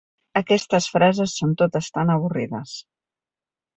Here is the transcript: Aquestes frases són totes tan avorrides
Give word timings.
Aquestes 0.39 0.87
frases 0.93 1.35
són 1.41 1.53
totes 1.63 1.91
tan 1.99 2.13
avorrides 2.15 2.77